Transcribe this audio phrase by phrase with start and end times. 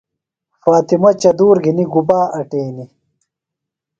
[0.63, 2.89] فاطمہ چدُور گِھنیۡ گُبا اٹینیۡ؟